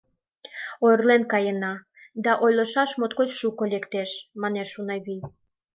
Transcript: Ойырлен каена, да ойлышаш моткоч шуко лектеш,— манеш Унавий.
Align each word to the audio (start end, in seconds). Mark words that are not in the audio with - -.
Ойырлен 0.83 1.23
каена, 1.31 1.73
да 2.23 2.31
ойлышаш 2.43 2.91
моткоч 2.99 3.29
шуко 3.39 3.63
лектеш,— 3.73 4.11
манеш 4.41 4.69
Унавий. 4.79 5.21